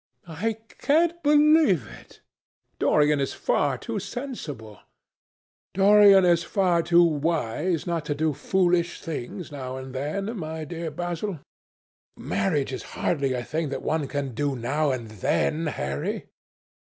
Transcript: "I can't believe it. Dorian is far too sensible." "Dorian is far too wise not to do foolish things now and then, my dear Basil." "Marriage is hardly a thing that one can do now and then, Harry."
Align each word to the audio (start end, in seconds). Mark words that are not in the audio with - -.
"I 0.25 0.53
can't 0.79 1.21
believe 1.21 1.85
it. 1.85 2.21
Dorian 2.79 3.19
is 3.19 3.33
far 3.33 3.77
too 3.77 3.99
sensible." 3.99 4.79
"Dorian 5.75 6.25
is 6.25 6.41
far 6.43 6.81
too 6.81 7.03
wise 7.03 7.85
not 7.85 8.05
to 8.05 8.15
do 8.15 8.33
foolish 8.33 8.99
things 8.99 9.51
now 9.51 9.77
and 9.77 9.93
then, 9.93 10.35
my 10.39 10.65
dear 10.65 10.89
Basil." 10.89 11.41
"Marriage 12.17 12.73
is 12.73 12.81
hardly 12.97 13.33
a 13.33 13.43
thing 13.45 13.69
that 13.69 13.83
one 13.83 14.07
can 14.07 14.33
do 14.33 14.55
now 14.55 14.89
and 14.89 15.07
then, 15.07 15.67
Harry." 15.67 16.29